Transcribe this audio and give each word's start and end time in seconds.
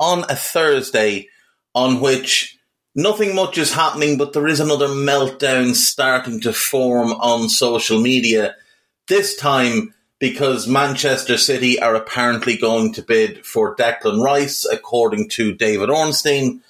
on 0.00 0.24
a 0.28 0.34
Thursday 0.34 1.28
on 1.74 2.00
which 2.00 2.58
nothing 2.94 3.34
much 3.34 3.58
is 3.58 3.74
happening, 3.74 4.18
but 4.18 4.32
there 4.32 4.48
is 4.48 4.58
another 4.58 4.88
meltdown 4.88 5.74
starting 5.74 6.40
to 6.40 6.52
form 6.52 7.12
on 7.12 7.48
social 7.48 8.00
media. 8.00 8.56
This 9.06 9.36
time 9.36 9.94
because 10.18 10.66
Manchester 10.66 11.38
City 11.38 11.80
are 11.80 11.94
apparently 11.94 12.56
going 12.56 12.92
to 12.94 13.02
bid 13.02 13.44
for 13.44 13.74
Declan 13.76 14.22
Rice, 14.22 14.66
according 14.66 15.28
to 15.30 15.54
David 15.54 15.88
Ornstein. 15.88 16.60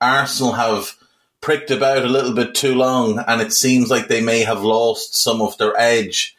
Arsenal 0.00 0.52
have 0.52 0.96
pricked 1.40 1.70
about 1.70 2.04
a 2.04 2.08
little 2.08 2.32
bit 2.32 2.54
too 2.54 2.74
long, 2.74 3.22
and 3.26 3.42
it 3.42 3.52
seems 3.52 3.90
like 3.90 4.08
they 4.08 4.22
may 4.22 4.40
have 4.40 4.62
lost 4.62 5.16
some 5.16 5.42
of 5.42 5.58
their 5.58 5.78
edge 5.78 6.34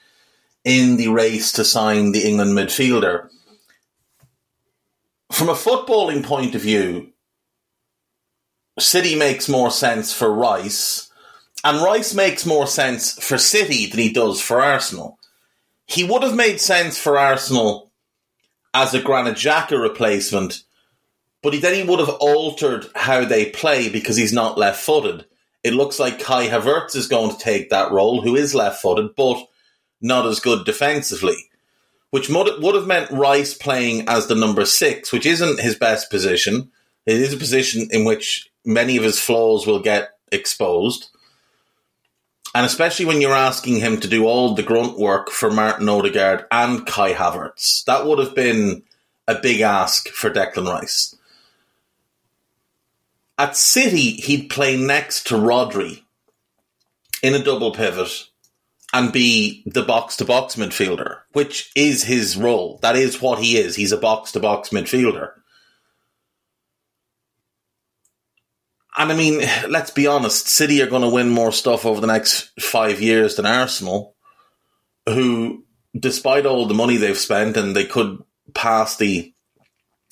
in 0.64 0.97
the 0.97 1.09
race 1.09 1.52
to 1.52 1.64
sign 1.64 2.12
the 2.12 2.28
England 2.28 2.58
midfielder 2.58 3.30
from 5.36 5.50
a 5.50 5.53
footballing 5.53 6.23
point 6.23 6.55
of 6.55 6.61
view, 6.61 7.11
City 8.80 9.17
makes 9.17 9.50
more 9.50 9.69
sense 9.69 10.14
for 10.14 10.33
Rice, 10.33 11.11
and 11.61 11.83
Rice 11.83 12.14
makes 12.14 12.45
more 12.45 12.66
sense 12.66 13.22
for 13.22 13.38
City 13.38 13.86
than 13.86 14.00
he 14.00 14.13
does 14.13 14.39
for 14.41 14.61
Arsenal. 14.61 15.19
He 15.88 16.06
would 16.06 16.23
have 16.23 16.38
made 16.38 16.61
sense 16.61 16.97
for 16.97 17.19
Arsenal 17.19 17.91
as 18.73 18.94
a 18.94 19.02
Granit 19.02 19.36
Xhaka 19.36 19.78
replacement, 19.78 20.63
but 21.44 21.53
he, 21.53 21.59
then 21.59 21.73
he 21.73 21.83
would 21.83 22.00
have 22.00 22.16
altered 22.22 22.86
how 22.95 23.25
they 23.25 23.50
play 23.50 23.89
because 23.89 24.16
he's 24.16 24.31
not 24.31 24.58
left 24.58 24.80
footed. 24.80 25.25
It 25.66 25.73
looks 25.73 26.00
like 26.00 26.22
Kai 26.22 26.47
Havertz 26.47 26.95
is 26.95 27.09
going 27.09 27.31
to 27.31 27.44
take 27.44 27.72
that 27.72 27.91
role, 27.91 28.22
who 28.22 28.38
is 28.38 28.56
left 28.56 28.81
footed, 28.81 29.17
but 29.17 29.45
not 30.00 30.25
as 30.25 30.39
good 30.39 30.66
defensively 30.66 31.50
which 32.16 32.30
would 32.30 32.75
have 32.75 32.88
meant 32.88 33.11
Rice 33.11 33.53
playing 33.53 34.08
as 34.08 34.27
the 34.27 34.35
number 34.35 34.63
six, 34.63 35.11
which 35.11 35.25
isn't 35.25 35.59
his 35.59 35.75
best 35.75 36.09
position. 36.09 36.72
It 37.05 37.17
is 37.17 37.33
a 37.33 37.38
position 37.38 37.89
in 37.91 38.05
which 38.05 38.49
many 38.63 38.95
of 38.95 39.03
his 39.03 39.19
flaws 39.19 39.67
will 39.67 39.81
get 39.81 40.17
exposed. 40.31 41.09
And 42.55 42.66
especially 42.66 43.03
when 43.03 43.19
you're 43.19 43.33
asking 43.33 43.81
him 43.81 43.99
to 43.99 44.07
do 44.07 44.25
all 44.25 44.55
the 44.55 44.63
grunt 44.63 44.97
work 44.97 45.30
for 45.30 45.52
Martin 45.52 45.90
Odegaard 45.90 46.45
and 46.51 46.88
Kai 46.88 47.12
Havertz, 47.12 47.84
that 47.84 48.06
would 48.06 48.19
have 48.19 48.34
been 48.34 48.84
a 49.28 49.35
big 49.35 49.59
ask 49.59 50.07
for 50.07 50.29
Declan 50.29 50.69
Rice. 50.69 51.17
At 53.38 53.57
City, 53.57 54.11
he'd 54.11 54.50
play 54.50 54.78
next 54.78 55.28
to 55.28 55.35
Rodri 55.35 56.03
in 57.22 57.34
a 57.34 57.44
double 57.44 57.72
pivot 57.72 58.29
and 58.95 59.11
be 59.11 59.61
the 59.66 59.83
box 59.83 60.16
to 60.16 60.23
box 60.23 60.56
midfielder, 60.56 61.17
which 61.33 61.69
is 61.75 62.06
his 62.06 62.38
role. 62.38 62.79
That 62.81 62.95
is 62.95 63.22
what 63.22 63.39
he 63.39 63.57
is. 63.57 63.75
He's 63.75 63.91
a 63.91 63.97
box 63.97 64.31
to 64.31 64.39
box 64.39 64.69
midfielder. 64.69 65.31
And 68.97 69.11
I 69.11 69.16
mean, 69.17 69.41
let's 69.67 69.91
be 69.91 70.07
honest, 70.07 70.47
City 70.47 70.81
are 70.81 70.89
going 70.89 71.01
to 71.01 71.09
win 71.09 71.29
more 71.29 71.51
stuff 71.51 71.85
over 71.85 72.00
the 72.00 72.07
next 72.07 72.51
five 72.61 73.01
years 73.01 73.35
than 73.35 73.45
Arsenal, 73.45 74.16
who, 75.05 75.66
despite 75.94 76.45
all 76.45 76.66
the 76.66 76.73
money 76.73 76.95
they've 76.95 77.17
spent, 77.17 77.57
and 77.57 77.75
they 77.75 77.84
could 77.84 78.23
pass 78.53 78.95
the 78.95 79.34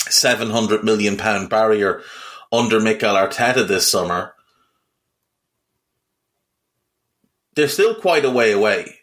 £700 0.02 0.84
million 0.84 1.16
barrier 1.48 2.02
under 2.52 2.82
Mikel 2.82 3.16
Arteta 3.16 3.66
this 3.66 3.90
summer, 3.90 4.36
they're 7.56 7.68
still 7.68 7.96
quite 7.96 8.26
a 8.26 8.32
way 8.32 8.52
away. 8.52 9.00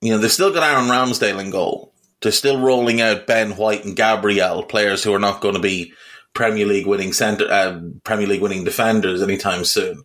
You 0.00 0.12
know, 0.12 0.18
they've 0.18 0.30
still 0.30 0.52
got 0.52 0.62
Aaron 0.62 0.88
Ramsdale 0.88 1.40
in 1.40 1.50
goal. 1.50 1.92
They're 2.20 2.32
still 2.32 2.60
rolling 2.60 3.00
out 3.00 3.26
Ben 3.26 3.56
White 3.56 3.84
and 3.84 3.96
Gabriel, 3.96 4.62
players 4.64 5.02
who 5.02 5.14
are 5.14 5.20
not 5.20 5.40
going 5.40 5.54
to 5.54 5.60
be 5.60 5.92
Premier 6.34 6.66
League 6.66 6.86
winning 6.86 7.12
center, 7.12 7.50
uh, 7.50 7.80
Premier 8.04 8.26
League 8.26 8.42
winning 8.42 8.64
defenders 8.64 9.22
anytime 9.22 9.64
soon. 9.64 10.04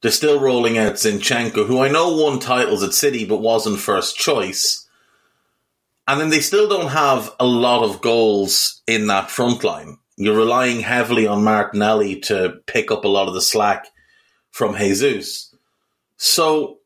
They're 0.00 0.10
still 0.10 0.40
rolling 0.40 0.78
out 0.78 0.94
Zinchenko, 0.94 1.66
who 1.66 1.80
I 1.80 1.88
know 1.88 2.16
won 2.16 2.40
titles 2.40 2.82
at 2.82 2.92
City 2.92 3.24
but 3.24 3.40
wasn't 3.40 3.78
first 3.78 4.16
choice. 4.16 4.86
And 6.08 6.20
then 6.20 6.30
they 6.30 6.40
still 6.40 6.68
don't 6.68 6.90
have 6.90 7.32
a 7.38 7.46
lot 7.46 7.84
of 7.84 8.00
goals 8.00 8.82
in 8.86 9.06
that 9.06 9.30
front 9.30 9.62
line. 9.62 9.98
You're 10.16 10.36
relying 10.36 10.80
heavily 10.80 11.26
on 11.26 11.44
Martinelli 11.44 12.20
to 12.20 12.60
pick 12.66 12.90
up 12.90 13.04
a 13.04 13.08
lot 13.08 13.28
of 13.28 13.34
the 13.34 13.40
slack 13.40 13.86
from 14.50 14.76
Jesus. 14.76 15.51
So 16.24 16.78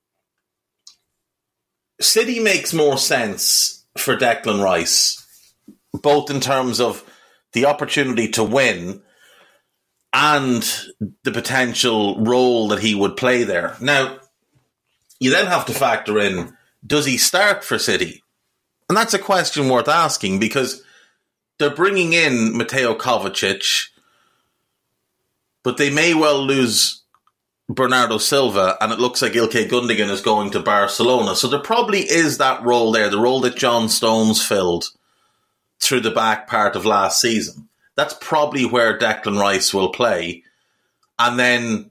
City 2.00 2.40
makes 2.40 2.72
more 2.72 2.96
sense 2.96 3.84
for 3.98 4.16
Declan 4.16 4.62
Rice, 4.62 5.26
both 5.92 6.30
in 6.30 6.40
terms 6.40 6.80
of 6.80 7.04
the 7.52 7.66
opportunity 7.66 8.28
to 8.28 8.42
win 8.42 9.02
and 10.14 10.62
the 11.22 11.32
potential 11.32 12.18
role 12.24 12.68
that 12.68 12.78
he 12.78 12.94
would 12.94 13.18
play 13.18 13.44
there. 13.44 13.76
Now, 13.78 14.20
you 15.20 15.28
then 15.28 15.48
have 15.48 15.66
to 15.66 15.74
factor 15.74 16.18
in 16.18 16.56
does 16.86 17.04
he 17.04 17.18
start 17.18 17.62
for 17.62 17.78
City? 17.78 18.22
And 18.88 18.96
that's 18.96 19.12
a 19.12 19.18
question 19.18 19.68
worth 19.68 19.88
asking 19.88 20.40
because 20.40 20.82
they're 21.58 21.68
bringing 21.68 22.14
in 22.14 22.56
Mateo 22.56 22.96
Kovacic, 22.96 23.88
but 25.62 25.76
they 25.76 25.90
may 25.90 26.14
well 26.14 26.42
lose 26.42 27.02
Bernardo 27.68 28.18
Silva, 28.18 28.76
and 28.80 28.92
it 28.92 29.00
looks 29.00 29.22
like 29.22 29.32
Ilkay 29.32 29.68
Gundogan 29.68 30.10
is 30.10 30.20
going 30.20 30.50
to 30.52 30.60
Barcelona. 30.60 31.34
So 31.34 31.48
there 31.48 31.58
probably 31.58 32.00
is 32.00 32.38
that 32.38 32.62
role 32.62 32.92
there, 32.92 33.10
the 33.10 33.18
role 33.18 33.40
that 33.40 33.56
John 33.56 33.88
Stones 33.88 34.44
filled 34.44 34.84
through 35.80 36.00
the 36.00 36.12
back 36.12 36.48
part 36.48 36.76
of 36.76 36.86
last 36.86 37.20
season. 37.20 37.68
That's 37.96 38.14
probably 38.20 38.64
where 38.64 38.98
Declan 38.98 39.40
Rice 39.40 39.74
will 39.74 39.90
play. 39.90 40.44
And 41.18 41.38
then 41.38 41.90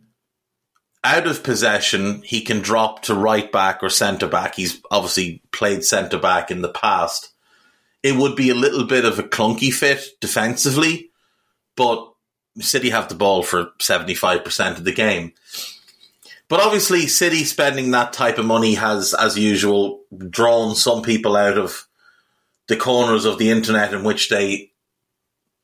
out 1.04 1.28
of 1.28 1.44
possession, 1.44 2.22
he 2.22 2.42
can 2.42 2.62
drop 2.62 3.04
to 3.04 3.14
right 3.14 3.52
back 3.52 3.84
or 3.84 3.90
centre 3.90 4.28
back. 4.28 4.56
He's 4.56 4.82
obviously 4.90 5.42
played 5.52 5.84
centre 5.84 6.20
back 6.20 6.52
in 6.52 6.62
the 6.62 6.70
past. 6.70 7.32
It 8.02 8.16
would 8.16 8.36
be 8.36 8.50
a 8.50 8.56
little 8.56 8.86
bit 8.86 9.04
of 9.04 9.20
a 9.20 9.24
clunky 9.24 9.74
fit 9.74 10.04
defensively, 10.22 11.10
but 11.76 12.12
City 12.60 12.90
have 12.90 13.10
the 13.10 13.16
ball 13.16 13.44
for 13.44 13.72
75% 13.80 14.78
of 14.78 14.84
the 14.84 14.94
game. 14.94 15.34
But 16.48 16.62
obviously, 16.62 17.08
City 17.08 17.44
spending 17.44 17.92
that 17.92 18.14
type 18.14 18.38
of 18.38 18.46
money 18.46 18.76
has, 18.76 19.14
as 19.14 19.38
usual, 19.38 20.02
drawn 20.30 20.76
some 20.76 21.02
people 21.02 21.36
out 21.36 21.58
of 21.58 21.88
the 22.68 22.78
corners 22.78 23.26
of 23.26 23.38
the 23.38 23.50
internet 23.50 23.94
in 23.94 24.04
which 24.04 24.30
they 24.30 24.72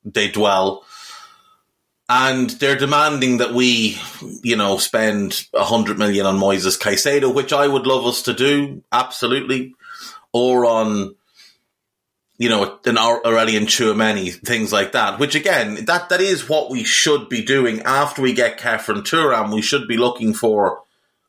they 0.04 0.30
dwell. 0.30 0.84
And 2.10 2.50
they're 2.50 2.76
demanding 2.76 3.38
that 3.38 3.54
we, 3.54 3.98
you 4.44 4.58
know, 4.58 4.78
spend 4.78 5.48
a 5.54 5.64
hundred 5.64 5.98
million 5.98 6.26
on 6.26 6.40
Moises 6.40 6.78
Caicedo, 6.78 7.34
which 7.34 7.54
I 7.54 7.68
would 7.68 7.88
love 7.88 8.06
us 8.06 8.24
to 8.24 8.34
do, 8.34 8.84
absolutely, 8.92 9.76
or 10.34 10.66
on 10.66 11.16
you 12.42 12.50
know, 12.50 12.80
an 12.86 12.96
Aurelien 12.96 13.68
Tchouameni, 13.68 14.34
things 14.34 14.74
like 14.74 14.94
that. 14.94 15.20
Which 15.20 15.36
again, 15.36 15.86
that 15.86 16.10
that 16.10 16.22
is 16.22 16.50
what 16.50 16.72
we 16.72 16.84
should 16.84 17.30
be 17.30 17.46
doing 17.46 17.84
after 17.84 18.24
we 18.24 18.34
get 18.34 18.58
Khéphren 18.58 19.04
Thuram. 19.04 19.54
We 19.54 19.62
should 19.62 19.88
be 19.88 19.96
looking 19.96 20.34
for 20.34 20.82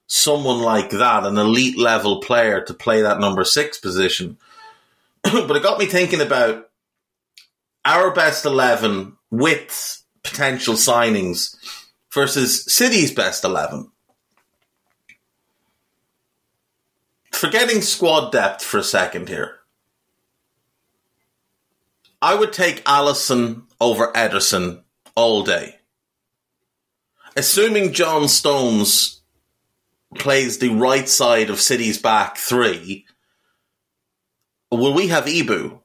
someone 0.07 0.63
like 0.63 0.89
that, 0.89 1.27
an 1.27 1.37
elite 1.37 1.77
level 1.77 2.23
player 2.23 2.63
to 2.63 2.73
play 2.73 3.03
that 3.03 3.21
number 3.21 3.45
six 3.45 3.77
position. 3.77 4.39
but 5.23 5.55
it 5.55 5.63
got 5.63 5.79
me 5.79 5.85
thinking 5.85 6.23
about 6.23 6.71
our 7.85 8.15
best 8.15 8.47
eleven 8.47 9.19
with 9.31 10.03
potential 10.23 10.77
signings 10.77 11.55
versus 12.11 12.65
City's 12.73 13.13
best 13.13 13.45
11. 13.45 13.91
Forgetting 17.33 17.83
squad 17.83 18.31
depth 18.33 18.65
for 18.65 18.79
a 18.79 18.83
second 18.83 19.29
here. 19.29 19.59
I 22.23 22.37
would 22.37 22.53
take 22.53 22.85
Alisson 22.85 23.65
over 23.81 24.13
Ederson 24.13 24.83
all 25.17 25.43
day. 25.43 25.81
Assuming 27.37 27.93
John 27.93 28.29
Stones 28.29 29.23
plays 30.15 30.59
the 30.59 30.69
right 30.69 31.09
side 31.09 31.51
of 31.51 31.61
City's 31.61 31.99
back 31.99 32.37
three, 32.37 33.07
will 34.71 34.95
we 34.95 35.09
have 35.09 35.25
Ibou? 35.25 35.81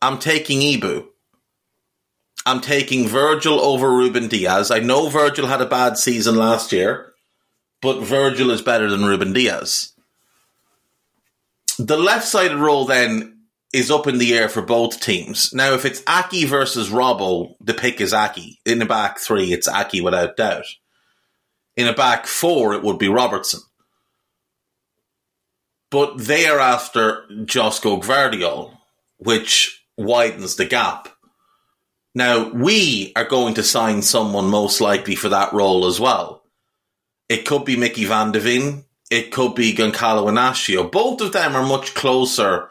I'm 0.00 0.20
taking 0.20 0.60
Ibou. 0.60 1.08
I'm 2.46 2.60
taking 2.60 3.08
Virgil 3.08 3.60
over 3.60 3.90
Ruben 3.90 4.28
Dias. 4.28 4.70
I 4.70 4.78
know 4.78 5.08
Virgil 5.08 5.48
had 5.48 5.60
a 5.60 5.66
bad 5.66 5.98
season 5.98 6.36
last 6.36 6.70
year, 6.70 7.12
but 7.82 8.00
Virgil 8.00 8.52
is 8.52 8.62
better 8.62 8.88
than 8.88 9.04
Ruben 9.04 9.32
Dias. 9.32 9.94
The 11.76 11.96
left 11.96 12.26
sided 12.26 12.56
role 12.56 12.84
then 12.84 13.37
is 13.72 13.90
up 13.90 14.06
in 14.06 14.18
the 14.18 14.34
air 14.34 14.48
for 14.48 14.62
both 14.62 15.00
teams. 15.00 15.52
Now, 15.52 15.74
if 15.74 15.84
it's 15.84 16.02
Aké 16.02 16.46
versus 16.46 16.88
Robbo, 16.88 17.54
the 17.60 17.74
pick 17.74 18.00
is 18.00 18.12
Aké. 18.12 18.56
In 18.64 18.78
the 18.78 18.86
back 18.86 19.18
three, 19.18 19.52
it's 19.52 19.68
Aké 19.68 20.02
without 20.02 20.36
doubt. 20.36 20.64
In 21.76 21.86
a 21.86 21.92
back 21.92 22.26
four, 22.26 22.74
it 22.74 22.82
would 22.82 22.98
be 22.98 23.08
Robertson. 23.08 23.60
But 25.90 26.18
they 26.18 26.46
are 26.46 26.58
after 26.58 27.24
Josko 27.30 28.02
Gvardiol, 28.02 28.76
which 29.18 29.84
widens 29.96 30.56
the 30.56 30.66
gap. 30.66 31.08
Now, 32.14 32.50
we 32.50 33.12
are 33.16 33.24
going 33.24 33.54
to 33.54 33.62
sign 33.62 34.02
someone 34.02 34.48
most 34.48 34.80
likely 34.80 35.14
for 35.14 35.28
that 35.28 35.52
role 35.52 35.86
as 35.86 36.00
well. 36.00 36.42
It 37.28 37.44
could 37.44 37.64
be 37.64 37.76
Mickey 37.76 38.06
Van 38.06 38.32
de 38.32 38.40
Ven. 38.40 38.84
It 39.10 39.30
could 39.30 39.54
be 39.54 39.74
Goncalo 39.74 40.26
Inacio. 40.26 40.90
Both 40.90 41.20
of 41.20 41.32
them 41.32 41.54
are 41.54 41.66
much 41.66 41.94
closer 41.94 42.70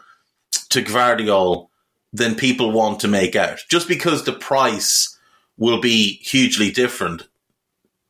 to 0.52 0.82
Gvardiol 0.82 1.70
than 2.14 2.36
people 2.36 2.72
want 2.72 3.00
to 3.02 3.08
make 3.08 3.36
out. 3.36 3.60
Just 3.70 3.88
because 3.88 4.24
the 4.24 4.34
price 4.34 5.18
will 5.58 5.80
be 5.80 6.20
hugely 6.24 6.72
different, 6.72 7.28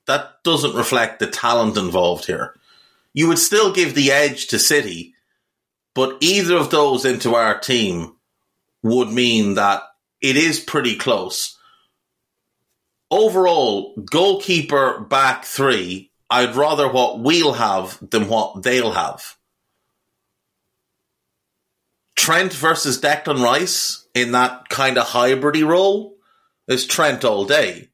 that 0.05 0.43
doesn't 0.43 0.75
reflect 0.75 1.19
the 1.19 1.27
talent 1.27 1.77
involved 1.77 2.25
here. 2.25 2.55
You 3.13 3.27
would 3.27 3.39
still 3.39 3.73
give 3.73 3.95
the 3.95 4.11
edge 4.11 4.47
to 4.47 4.59
City, 4.59 5.15
but 5.95 6.17
either 6.21 6.55
of 6.55 6.69
those 6.69 7.05
into 7.05 7.35
our 7.35 7.59
team 7.59 8.15
would 8.83 9.11
mean 9.11 9.55
that 9.55 9.83
it 10.21 10.37
is 10.37 10.59
pretty 10.59 10.95
close. 10.95 11.57
Overall, 13.09 13.95
goalkeeper 13.95 14.99
back 14.99 15.45
three, 15.45 16.11
I'd 16.29 16.55
rather 16.55 16.91
what 16.91 17.19
we'll 17.19 17.53
have 17.53 17.97
than 18.07 18.27
what 18.27 18.63
they'll 18.63 18.91
have. 18.91 19.36
Trent 22.17 22.51
versus 22.51 22.99
Declan 22.99 23.41
Rice 23.41 24.05
in 24.13 24.33
that 24.33 24.67
kind 24.67 24.97
of 24.97 25.05
hybridy 25.05 25.65
role 25.65 26.17
is 26.67 26.85
Trent 26.85 27.23
all 27.23 27.45
day. 27.45 27.89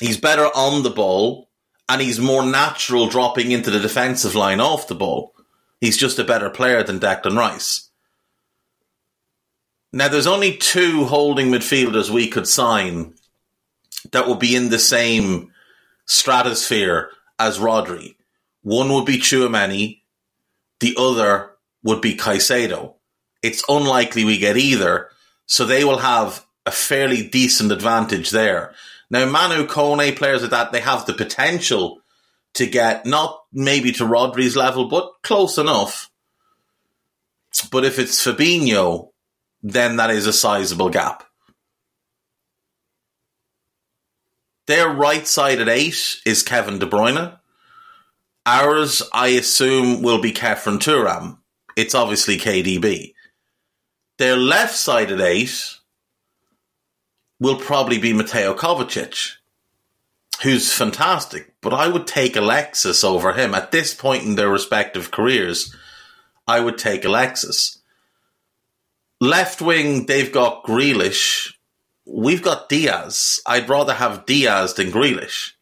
He's 0.00 0.16
better 0.16 0.46
on 0.46 0.82
the 0.82 0.90
ball 0.90 1.48
and 1.88 2.00
he's 2.00 2.18
more 2.18 2.44
natural 2.44 3.06
dropping 3.06 3.52
into 3.52 3.70
the 3.70 3.78
defensive 3.78 4.34
line 4.34 4.60
off 4.60 4.88
the 4.88 4.94
ball. 4.96 5.34
He's 5.80 5.96
just 5.96 6.18
a 6.18 6.24
better 6.24 6.50
player 6.50 6.82
than 6.82 6.98
Declan 6.98 7.36
Rice. 7.36 7.90
Now, 9.92 10.08
there's 10.08 10.26
only 10.26 10.56
two 10.56 11.04
holding 11.04 11.48
midfielders 11.48 12.08
we 12.08 12.26
could 12.26 12.48
sign 12.48 13.14
that 14.10 14.26
would 14.26 14.38
be 14.38 14.56
in 14.56 14.70
the 14.70 14.78
same 14.78 15.52
stratosphere 16.06 17.10
as 17.38 17.58
Rodri. 17.58 18.16
One 18.62 18.92
would 18.92 19.04
be 19.04 19.18
Tchouameni, 19.18 20.00
the 20.80 20.96
other 20.98 21.51
would 21.82 22.00
be 22.00 22.16
Caicedo. 22.16 22.94
It's 23.42 23.64
unlikely 23.68 24.24
we 24.24 24.38
get 24.38 24.56
either, 24.56 25.08
so 25.46 25.64
they 25.64 25.84
will 25.84 25.98
have 25.98 26.44
a 26.64 26.70
fairly 26.70 27.26
decent 27.26 27.72
advantage 27.72 28.30
there. 28.30 28.74
Now, 29.10 29.26
Manu 29.26 29.66
Kone, 29.66 30.16
players 30.16 30.42
like 30.42 30.52
that, 30.52 30.72
they 30.72 30.80
have 30.80 31.06
the 31.06 31.12
potential 31.12 32.00
to 32.54 32.66
get 32.66 33.04
not 33.04 33.42
maybe 33.52 33.92
to 33.92 34.06
Rodri's 34.06 34.56
level, 34.56 34.88
but 34.88 35.10
close 35.22 35.58
enough. 35.58 36.10
But 37.70 37.84
if 37.84 37.98
it's 37.98 38.24
Fabinho, 38.24 39.10
then 39.62 39.96
that 39.96 40.10
is 40.10 40.26
a 40.26 40.32
sizable 40.32 40.88
gap. 40.88 41.24
Their 44.66 44.88
right 44.88 45.26
side 45.26 45.60
at 45.60 45.68
eight 45.68 46.20
is 46.24 46.42
Kevin 46.42 46.78
De 46.78 46.86
Bruyne. 46.86 47.38
Ours, 48.46 49.02
I 49.12 49.28
assume, 49.28 50.02
will 50.02 50.20
be 50.20 50.32
Khéphren 50.32 50.78
Thuram 50.78 51.38
it's 51.76 51.94
obviously 51.94 52.38
KDB. 52.38 53.14
Their 54.18 54.36
left 54.36 54.74
sided 54.74 55.20
eight 55.20 55.78
will 57.40 57.56
probably 57.56 57.98
be 57.98 58.12
Mateo 58.12 58.54
Kovacic, 58.54 59.32
who's 60.42 60.72
fantastic, 60.72 61.54
but 61.60 61.74
I 61.74 61.88
would 61.88 62.06
take 62.06 62.36
Alexis 62.36 63.02
over 63.02 63.32
him. 63.32 63.54
At 63.54 63.72
this 63.72 63.94
point 63.94 64.24
in 64.24 64.36
their 64.36 64.48
respective 64.48 65.10
careers, 65.10 65.74
I 66.46 66.60
would 66.60 66.78
take 66.78 67.04
Alexis. 67.04 67.78
Left 69.20 69.60
wing, 69.60 70.06
they've 70.06 70.32
got 70.32 70.64
Grealish. 70.64 71.52
We've 72.04 72.42
got 72.42 72.68
Diaz. 72.68 73.40
I'd 73.46 73.68
rather 73.68 73.94
have 73.94 74.26
Diaz 74.26 74.74
than 74.74 74.90
Grealish. 74.90 75.52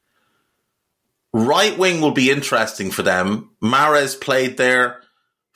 Right 1.32 1.78
wing 1.78 2.00
will 2.00 2.10
be 2.10 2.30
interesting 2.30 2.90
for 2.90 3.02
them. 3.02 3.50
Mahrez 3.62 4.20
played 4.20 4.56
there. 4.56 5.02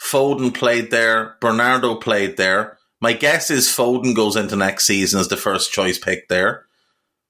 Foden 0.01 0.55
played 0.55 0.91
there. 0.91 1.37
Bernardo 1.41 1.95
played 1.95 2.37
there. 2.37 2.79
My 3.01 3.13
guess 3.13 3.51
is 3.51 3.69
Foden 3.69 4.15
goes 4.15 4.37
into 4.37 4.57
next 4.57 4.87
season 4.87 5.21
as 5.21 5.29
the 5.29 5.37
first 5.37 5.73
choice 5.73 5.99
pick 5.99 6.29
there. 6.29 6.67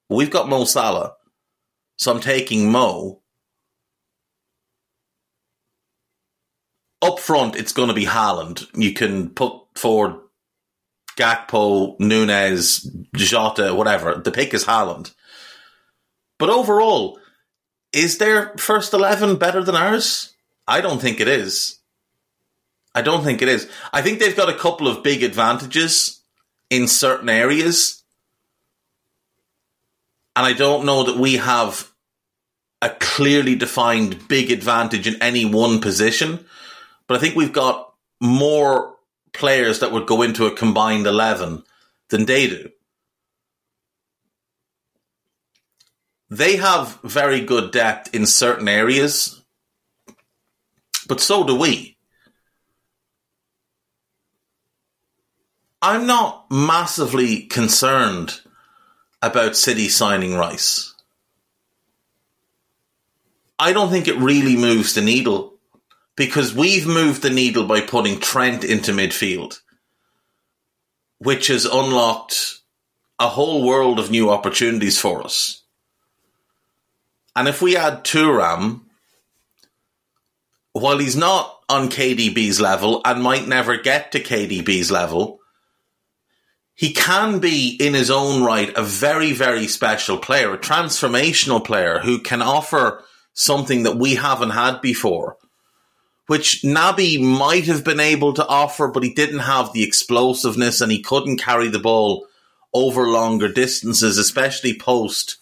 We've 0.09 0.31
got 0.31 0.49
Mo 0.49 0.65
Salah. 0.65 1.15
So 1.97 2.13
I'm 2.13 2.21
taking 2.21 2.71
Mo. 2.71 3.21
Up 7.03 7.19
front, 7.19 7.57
it's 7.57 7.73
going 7.73 7.89
to 7.89 7.95
be 7.95 8.07
Haaland. 8.07 8.67
You 8.75 8.93
can 8.93 9.31
put 9.31 9.53
forward 9.75 10.17
Gakpo, 11.17 11.99
Nunez, 12.01 12.91
Jota, 13.15 13.75
whatever. 13.75 14.15
The 14.17 14.33
pick 14.33 14.55
is 14.55 14.65
Haaland. 14.65 15.13
But 16.39 16.51
overall, 16.51 17.19
is 17.93 18.19
their 18.19 18.55
first 18.57 18.93
11 18.93 19.37
better 19.37 19.63
than 19.63 19.77
ours? 19.77 20.35
I 20.67 20.81
don't 20.81 21.01
think 21.01 21.21
it 21.21 21.29
is. 21.29 21.79
I 22.95 23.03
don't 23.03 23.25
think 23.25 23.43
it 23.43 23.49
is. 23.49 23.69
I 23.93 24.03
think 24.03 24.19
they've 24.19 24.37
got 24.37 24.49
a 24.49 24.59
couple 24.59 24.87
of 24.87 25.03
big 25.03 25.23
advantages 25.23 26.21
in 26.71 26.87
certain 26.87 27.29
areas. 27.29 28.03
And 30.37 30.47
I 30.47 30.53
don't 30.53 30.87
know 30.87 31.05
that 31.05 31.17
we 31.17 31.37
have 31.37 31.91
a 32.81 32.91
clearly 32.91 33.55
defined 33.55 34.29
big 34.29 34.51
advantage 34.51 35.07
in 35.07 35.21
any 35.23 35.45
one 35.45 35.81
position. 35.81 36.45
But 37.07 37.17
I 37.17 37.21
think 37.21 37.35
we've 37.35 37.53
got 37.53 37.93
more 38.21 38.97
players 39.33 39.81
that 39.81 39.93
would 39.93 40.07
go 40.07 40.23
into 40.23 40.47
a 40.47 40.55
combined 40.55 41.07
11 41.07 41.65
than 42.11 42.27
they 42.27 42.47
do. 42.47 42.71
They 46.31 46.57
have 46.57 46.99
very 47.03 47.41
good 47.41 47.71
depth 47.71 48.15
in 48.15 48.27
certain 48.27 48.67
areas, 48.67 49.43
but 51.07 51.21
so 51.21 51.45
do 51.45 51.55
we. 51.55 51.94
I'm 55.87 56.07
not 56.07 56.51
massively 56.51 57.43
concerned 57.43 58.41
about 59.21 59.55
City 59.55 59.91
signing 59.91 60.35
Rice. 60.35 60.95
I 63.59 63.75
don't 63.75 63.91
think 63.91 64.09
it 64.09 64.17
really 64.17 64.57
moves 64.57 64.95
the 64.95 65.03
needle 65.03 65.59
because 66.17 66.55
we've 66.55 66.87
moved 66.87 67.21
the 67.21 67.29
needle 67.29 67.67
by 67.67 67.83
putting 67.83 68.19
Trent 68.19 68.65
into 68.65 68.93
midfield, 68.93 69.61
which 71.19 71.49
has 71.49 71.67
unlocked 71.67 72.61
a 73.19 73.29
whole 73.29 73.63
world 73.63 73.99
of 73.99 74.11
new 74.11 74.31
opportunities 74.31 74.99
for 74.99 75.23
us. 75.23 75.65
And 77.37 77.47
if 77.47 77.61
we 77.61 77.77
add 77.77 78.05
Thuram, 78.05 78.85
while 80.73 80.97
he's 80.97 81.15
not 81.15 81.61
on 81.69 81.91
KDB's 81.91 82.59
level 82.59 83.03
and 83.05 83.23
might 83.23 83.47
never 83.47 83.77
get 83.77 84.13
to 84.13 84.21
KDB's 84.23 84.91
level, 84.91 85.41
he 86.75 86.93
can 86.93 87.39
be 87.39 87.77
in 87.79 87.95
his 87.95 88.11
own 88.11 88.43
right 88.43 88.73
a 88.77 88.83
very, 88.83 89.33
very 89.33 89.69
special 89.69 90.19
player, 90.19 90.53
a 90.53 90.59
transformational 90.59 91.65
player 91.65 92.01
who 92.01 92.19
can 92.19 92.43
offer 92.43 93.05
something 93.33 93.85
that 93.85 93.97
we 93.97 94.17
haven't 94.17 94.51
had 94.51 94.81
before, 94.81 95.37
which 96.27 96.63
Naby 96.63 97.21
might 97.21 97.67
have 97.67 97.85
been 97.85 98.01
able 98.01 98.33
to 98.35 98.47
offer, 98.47 98.89
but 98.89 99.05
he 99.05 99.13
didn't 99.15 99.41
have 99.41 99.73
the 99.73 99.85
explosiveness 99.85 100.81
and 100.81 100.91
he 100.91 101.01
couldn't 101.03 101.39
carry 101.39 101.69
the 101.69 101.79
ball 101.79 102.27
over 102.73 103.09
longer 103.09 103.49
distances, 103.49 104.19
especially 104.19 104.77
post 104.77 105.37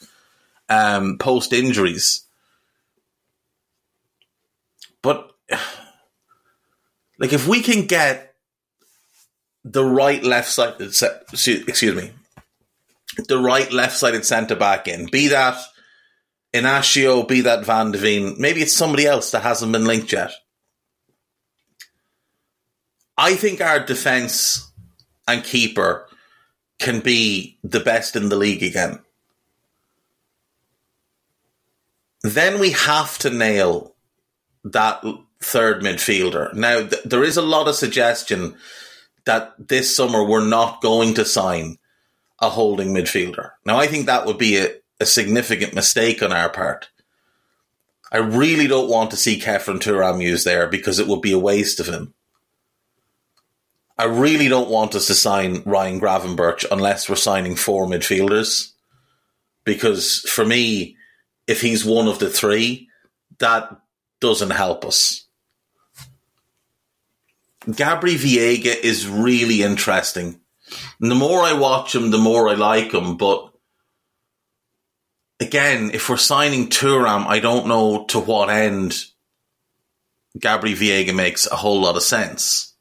um, 0.69 1.17
post 1.19 1.53
injuries. 1.53 2.27
But 5.01 5.33
like, 7.19 7.33
if 7.33 7.49
we 7.49 7.62
can 7.62 7.87
get 7.87 8.32
the 9.64 9.85
right 9.85 10.23
left 10.23 10.49
side, 10.49 10.75
excuse 10.81 11.95
me, 11.95 12.11
the 13.28 13.38
right 13.38 13.73
left 13.73 13.97
sided 13.97 14.25
centre 14.25 14.57
back 14.57 14.88
in, 14.88 15.07
be 15.07 15.28
that 15.28 15.61
Inacio, 16.52 17.26
be 17.26 17.42
that 17.42 17.64
Van 17.64 17.92
de 17.92 17.99
Ven, 17.99 18.35
maybe 18.38 18.61
it's 18.61 18.75
somebody 18.75 19.07
else 19.07 19.31
that 19.31 19.42
hasn't 19.42 19.73
been 19.73 19.87
linked 19.87 20.12
yet. 20.12 20.33
I 23.16 23.35
think 23.35 23.61
our 23.61 23.81
defence 23.81 24.71
and 25.28 25.45
keeper 25.45 26.09
can 26.78 27.00
be 27.00 27.59
the 27.62 27.81
best 27.81 28.16
in 28.16 28.28
the 28.28 28.37
league 28.37 28.62
again. 28.62 28.99
Then 32.23 32.61
we 32.61 32.71
have 32.71 33.19
to 33.19 33.31
nail 33.31 33.95
that 34.64 35.02
third 35.40 35.83
midfielder. 35.83 36.54
Now, 36.54 36.81
th- 36.87 37.02
there 37.04 37.25
is 37.25 37.37
a 37.37 37.42
lot 37.42 37.69
of 37.69 37.75
suggestion 37.75 38.57
that 39.25 39.55
this 39.59 39.95
summer 39.95 40.25
we're 40.25 40.45
not 40.45 40.81
going 40.83 41.14
to 41.14 41.25
sign 41.25 41.79
a 42.41 42.50
holding 42.50 42.88
midfielder. 42.88 43.52
Now, 43.64 43.76
I 43.76 43.87
think 43.87 44.07
that 44.07 44.26
would 44.26 44.38
be 44.38 44.59
a, 44.59 44.69
a 45.00 45.07
significant 45.07 45.75
mistake 45.75 46.23
on 46.23 46.33
our 46.33 46.49
part. 46.49 46.88
I 48.11 48.19
really 48.19 48.67
don't 48.67 48.91
want 48.91 49.11
to 49.12 49.17
see 49.17 49.41
Khéphren 49.41 49.79
Thuram 49.79 50.21
used 50.23 50.45
there 50.45 50.67
because 50.67 50.99
it 50.99 51.07
would 51.07 51.23
be 51.23 51.33
a 51.33 51.38
waste 51.38 51.81
of 51.81 51.87
him. 51.87 52.12
I 53.97 54.05
really 54.05 54.49
don't 54.49 54.69
want 54.69 54.95
us 54.95 55.07
to 55.07 55.14
sign 55.14 55.62
Ryan 55.64 56.00
Gravenberch 56.00 56.67
unless 56.71 57.09
we're 57.09 57.17
signing 57.17 57.57
four 57.57 57.87
midfielders. 57.87 58.73
Because 59.64 60.21
for 60.21 60.45
me, 60.45 60.97
if 61.47 61.61
he's 61.61 61.85
one 61.85 62.09
of 62.09 62.19
the 62.19 62.29
three, 62.29 62.88
that 63.38 63.81
doesn't 64.21 64.50
help 64.50 64.85
us. 64.85 65.26
Gabri 67.66 68.16
Veiga 68.16 68.75
is 68.75 69.07
really 69.07 69.62
interesting. 69.62 70.40
And 71.00 71.11
the 71.11 71.16
more 71.16 71.40
I 71.40 71.52
watch 71.52 71.95
him, 71.95 72.11
the 72.11 72.19
more 72.19 72.49
I 72.49 72.54
like 72.54 72.92
him. 72.92 73.16
But 73.16 73.52
again, 75.38 75.90
if 75.92 76.09
we're 76.09 76.16
signing 76.16 76.69
Thuram, 76.69 77.26
I 77.26 77.38
don't 77.38 77.66
know 77.66 78.04
to 78.07 78.21
what 78.21 78.50
end 78.50 79.04
Gabri 80.38 80.75
Veiga 80.75 81.14
makes 81.14 81.47
a 81.47 81.57
whole 81.57 81.81
lot 81.81 81.97
of 81.97 82.02
sense. 82.02 82.73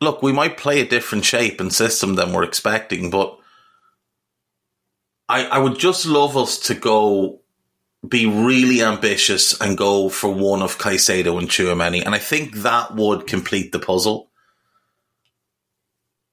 look, 0.00 0.22
we 0.22 0.32
might 0.32 0.56
play 0.56 0.80
a 0.80 0.88
different 0.88 1.24
shape 1.24 1.60
and 1.60 1.72
system 1.72 2.14
than 2.14 2.32
we're 2.32 2.42
expecting, 2.42 3.10
but 3.10 3.38
I, 5.28 5.46
I 5.46 5.58
would 5.58 5.78
just 5.78 6.06
love 6.06 6.36
us 6.36 6.58
to 6.60 6.74
go 6.74 7.40
be 8.08 8.26
really 8.26 8.82
ambitious 8.82 9.58
and 9.60 9.76
go 9.76 10.08
for 10.08 10.32
one 10.32 10.62
of 10.62 10.78
Caicedo 10.78 11.38
and 11.38 11.48
Tchouameni. 11.48 12.04
And 12.04 12.14
I 12.14 12.18
think 12.18 12.56
that 12.56 12.94
would 12.94 13.26
complete 13.26 13.72
the 13.72 13.78
puzzle. 13.78 14.28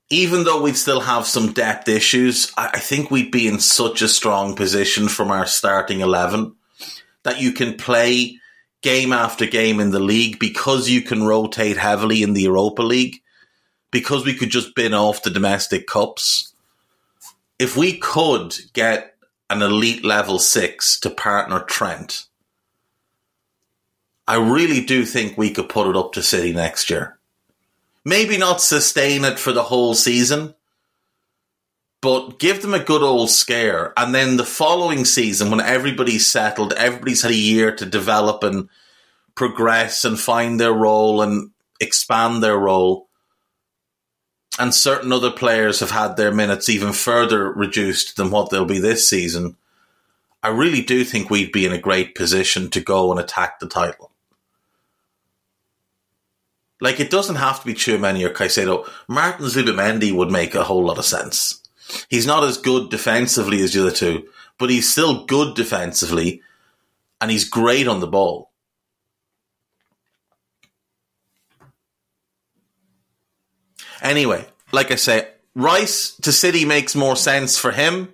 Even 0.10 0.44
though 0.44 0.62
we'd 0.62 0.78
still 0.78 1.02
have 1.02 1.26
some 1.26 1.54
depth 1.54 1.90
issues, 1.90 2.52
I, 2.58 2.72
I 2.74 2.80
think 2.80 3.10
we'd 3.10 3.32
be 3.32 3.48
in 3.48 3.60
such 3.60 4.02
a 4.02 4.08
strong 4.08 4.56
position 4.56 5.08
from 5.08 5.32
our 5.32 5.46
starting 5.46 6.02
11 6.02 6.56
that 7.24 7.42
you 7.42 7.54
can 7.54 7.76
play 7.76 8.38
game 8.82 9.14
after 9.14 9.46
game 9.46 9.80
in 9.80 9.92
the 9.92 10.00
league 10.00 10.38
because 10.40 10.90
you 10.90 11.02
can 11.02 11.24
rotate 11.24 11.78
heavily 11.78 12.22
in 12.22 12.34
the 12.34 12.42
Europa 12.42 12.84
League 12.84 13.22
because 13.94 14.26
we 14.26 14.34
could 14.34 14.50
just 14.50 14.76
bin 14.76 14.94
off 14.94 15.24
the 15.24 15.30
domestic 15.30 15.88
cups, 15.88 16.54
if 17.60 17.78
we 17.78 17.98
could 17.98 18.58
get 18.74 19.13
an 19.50 19.62
elite 19.62 20.04
level 20.04 20.40
six 20.40 21.00
to 21.02 21.10
partner 21.10 21.60
Trent, 21.62 22.26
I 24.28 24.36
really 24.36 24.84
do 24.86 25.06
think 25.06 25.38
we 25.38 25.52
could 25.52 25.70
put 25.70 25.88
it 25.88 25.98
up 25.98 26.14
to 26.14 26.24
City 26.24 26.54
next 26.54 26.90
year. 26.90 27.20
Maybe 28.06 28.38
not 28.38 28.62
sustain 28.62 29.26
it 29.26 29.40
for 29.40 29.52
the 29.52 29.64
whole 29.64 29.94
season, 29.94 30.56
but 32.02 32.38
give 32.40 32.62
them 32.62 32.74
a 32.74 32.84
good 32.84 33.02
old 33.02 33.30
scare. 33.30 33.94
And 33.96 34.14
then 34.14 34.38
the 34.38 34.46
following 34.46 35.06
season, 35.06 35.50
when 35.50 35.62
everybody's 35.62 36.28
settled, 36.28 36.74
everybody's 36.74 37.22
had 37.22 37.32
a 37.32 37.36
year 37.36 37.74
to 37.76 37.86
develop 37.86 38.44
and 38.44 38.70
progress 39.36 40.04
and 40.04 40.20
find 40.20 40.60
their 40.60 40.74
role 40.74 41.22
and 41.22 41.52
expand 41.80 42.44
their 42.44 42.58
role, 42.58 43.08
and 44.60 44.74
certain 44.74 45.12
other 45.12 45.32
players 45.32 45.80
have 45.80 45.92
had 45.92 46.16
their 46.16 46.32
minutes 46.32 46.70
even 46.70 46.94
further 46.94 47.52
reduced 47.52 48.18
than 48.18 48.30
what 48.30 48.50
they'll 48.50 48.66
be 48.66 48.80
this 48.80 49.10
season, 49.10 49.56
I 50.42 50.50
really 50.50 50.82
do 50.82 51.04
think 51.04 51.30
we'd 51.30 51.52
be 51.52 51.66
in 51.66 51.72
a 51.72 51.78
great 51.78 52.16
position 52.16 52.70
to 52.72 52.82
go 52.82 53.12
and 53.12 53.20
attack 53.20 53.60
the 53.60 53.68
title. 53.68 54.12
Like, 56.82 57.00
it 57.00 57.10
doesn't 57.10 57.38
have 57.38 57.62
to 57.62 57.66
be 57.66 57.74
Tchouameni 57.74 58.26
or 58.26 58.30
Caicedo. 58.30 58.88
Martin 59.08 59.46
Zubimendi 59.46 60.12
would 60.12 60.30
make 60.30 60.54
a 60.54 60.66
whole 60.66 60.86
lot 60.86 60.98
of 60.98 61.06
sense. 61.06 61.62
He's 62.10 62.28
not 62.28 62.44
as 62.44 62.58
good 62.58 62.90
defensively 62.90 63.62
as 63.62 63.74
the 63.74 63.82
other 63.82 63.92
two, 63.92 64.28
but 64.60 64.70
he's 64.70 64.92
still 64.92 65.26
good 65.26 65.56
defensively, 65.56 66.42
and 67.22 67.32
he's 67.32 67.48
great 67.48 67.88
on 67.88 68.02
the 68.02 68.08
ball. 68.08 68.52
Anyway, 74.04 74.46
like 74.74 74.92
I 74.92 74.96
say, 74.96 75.30
Rice 75.56 76.16
to 76.18 76.32
City 76.32 76.66
makes 76.66 76.94
more 76.94 77.16
sense 77.16 77.58
for 77.58 77.72
him. 77.72 78.14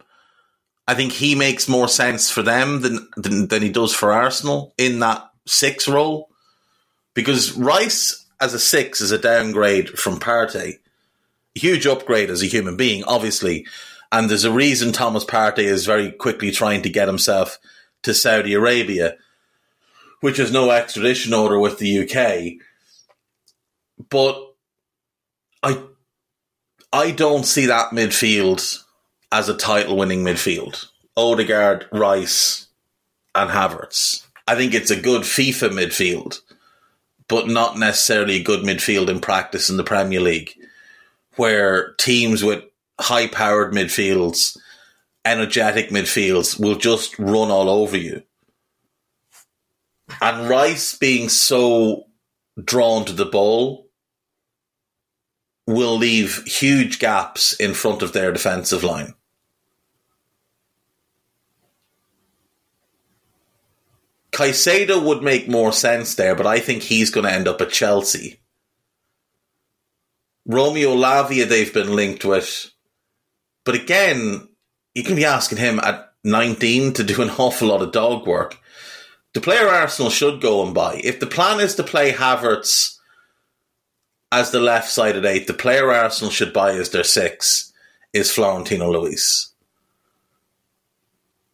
I 0.88 0.94
think 0.94 1.12
he 1.12 1.36
makes 1.36 1.68
more 1.68 1.88
sense 1.88 2.30
for 2.30 2.42
them 2.42 2.82
than, 2.82 3.10
than, 3.18 3.48
than 3.48 3.62
he 3.62 3.70
does 3.70 3.94
for 3.94 4.14
Arsenal 4.14 4.74
in 4.78 5.00
that 5.00 5.30
six 5.46 5.88
role. 5.88 6.30
Because 7.14 7.54
Rice 7.54 8.26
as 8.40 8.54
a 8.54 8.60
six 8.60 9.02
is 9.02 9.12
a 9.12 9.18
downgrade 9.18 9.90
from 10.00 10.20
Partey. 10.20 10.80
Huge 11.56 11.86
upgrade 11.86 12.30
as 12.30 12.42
a 12.42 12.48
human 12.48 12.78
being, 12.78 13.04
obviously. 13.04 13.66
And 14.12 14.30
there's 14.30 14.46
a 14.46 14.52
reason 14.52 14.92
Thomas 14.92 15.26
Partey 15.26 15.60
is 15.60 15.86
very 15.86 16.12
quickly 16.12 16.52
trying 16.52 16.82
to 16.84 16.90
get 16.90 17.08
himself 17.08 17.60
to 18.04 18.14
Saudi 18.14 18.54
Arabia, 18.54 19.16
which 20.22 20.38
has 20.38 20.52
no 20.52 20.72
extradition 20.72 21.34
order 21.34 21.60
with 21.60 21.80
the 21.80 22.00
UK. 22.00 22.66
But 24.10 24.49
I 25.64 25.84
I 26.92 27.12
don't 27.12 27.46
see 27.46 27.66
that 27.68 27.92
midfield 27.92 28.84
as 29.32 29.50
a 29.50 29.58
title 29.58 29.98
winning 29.98 30.24
midfield. 30.24 30.88
Odegaard, 31.16 31.88
Rice, 31.92 32.68
and 33.36 33.50
Havertz. 33.50 34.26
I 34.48 34.56
think 34.56 34.74
it's 34.74 34.90
a 34.90 35.00
good 35.00 35.24
FIFA 35.24 35.72
midfield, 35.72 36.40
but 37.28 37.48
not 37.48 37.78
necessarily 37.78 38.38
a 38.38 38.44
good 38.44 38.62
midfield 38.62 39.10
in 39.10 39.20
practice 39.20 39.70
in 39.70 39.78
the 39.78 39.84
Premier 39.84 40.22
League, 40.22 40.54
where 41.36 41.94
teams 41.94 42.44
with 42.44 42.64
high 43.00 43.28
powered 43.28 43.74
midfields, 43.74 44.58
energetic 45.26 45.90
midfields 45.90 46.60
will 46.60 46.76
just 46.76 47.20
run 47.20 47.52
all 47.52 47.70
over 47.70 47.98
you. 47.98 48.24
And 50.22 50.50
Rice 50.50 50.98
being 50.98 51.30
so 51.30 52.08
drawn 52.64 53.06
to 53.06 53.14
the 53.14 53.26
ball 53.26 53.89
will 55.70 55.98
leave 55.98 56.44
huge 56.46 56.98
gaps 56.98 57.54
in 57.54 57.76
front 57.76 58.02
of 58.02 58.12
their 58.12 58.32
defensive 58.32 58.84
line. 58.84 59.14
Caicedo 64.32 65.04
would 65.04 65.22
make 65.22 65.48
more 65.48 65.72
sense 65.72 66.16
there, 66.16 66.34
but 66.34 66.48
I 66.48 66.60
think 66.60 66.82
he's 66.82 67.12
going 67.12 67.26
to 67.26 67.32
end 67.32 67.48
up 67.48 67.62
at 67.62 67.70
Chelsea. 67.70 68.40
Romeo 70.48 70.96
Lavia, 70.96 71.48
they've 71.48 71.74
been 71.74 71.96
linked 71.96 72.26
with. 72.26 72.72
But 73.64 73.76
again, 73.76 74.48
you 74.96 75.04
can 75.04 75.16
be 75.16 75.26
asking 75.26 75.60
him 75.60 75.80
at 75.80 76.14
19 76.24 76.94
to 76.94 77.04
do 77.04 77.22
an 77.22 77.30
awful 77.38 77.68
lot 77.68 77.84
of 77.84 77.92
dog 77.92 78.26
work. 78.26 78.58
The 79.34 79.42
player 79.42 79.68
Arsenal 79.68 80.10
should 80.10 80.42
go 80.42 80.66
and 80.66 80.74
buy. 80.74 81.00
If 81.04 81.20
the 81.20 81.28
plan 81.28 81.60
is 81.60 81.76
to 81.76 81.84
play 81.84 82.12
Havertz 82.12 82.99
as 84.32 84.52
the 84.52 84.60
left 84.60 84.90
sided 84.90 85.26
eight, 85.26 85.48
the 85.48 85.54
player 85.54 85.92
Arsenal 85.92 86.32
should 86.32 86.54
buy 86.54 86.74
as 86.74 86.90
their 86.90 87.04
six 87.04 87.74
is 88.14 88.32
Florentino 88.32 88.92
Luis. 88.92 89.52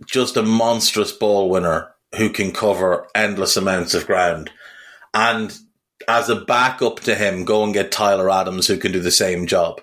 Just 0.06 0.38
a 0.38 0.44
monstrous 0.44 1.12
ball 1.12 1.50
winner 1.50 1.94
who 2.18 2.30
can 2.30 2.52
cover 2.52 3.08
endless 3.16 3.58
amounts 3.58 3.94
of 3.94 4.06
ground. 4.06 4.50
And 5.14 5.58
as 6.08 6.30
a 6.30 6.36
backup 6.36 7.00
to 7.02 7.16
him, 7.16 7.46
go 7.46 7.64
and 7.64 7.74
get 7.74 7.92
Tyler 7.92 8.30
Adams 8.30 8.68
who 8.68 8.78
can 8.78 8.92
do 8.92 9.00
the 9.00 9.12
same 9.12 9.48
job. 9.48 9.82